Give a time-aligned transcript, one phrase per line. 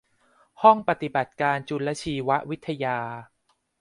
[0.61, 2.97] ห้องปฏิบัติการจุลชีววิทยา